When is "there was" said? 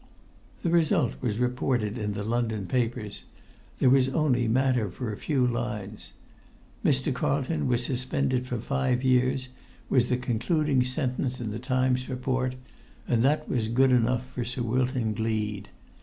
3.77-4.09